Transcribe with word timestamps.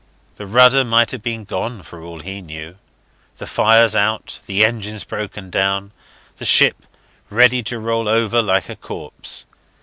The 0.37 0.47
rudder 0.47 0.83
might 0.83 1.11
have 1.11 1.21
been 1.21 1.43
gone 1.43 1.83
for 1.83 2.01
all 2.01 2.21
he 2.21 2.41
knew, 2.41 2.77
the 3.37 3.45
fires 3.45 3.95
out, 3.95 4.39
the 4.47 4.65
engines 4.65 5.03
broken 5.03 5.51
down, 5.51 5.91
the 6.37 6.43
ship 6.43 6.87
ready 7.29 7.61
to 7.61 7.77
roll 7.77 8.09
over 8.09 8.41
like 8.41 8.67
a 8.67 8.75
corpse. 8.75 9.45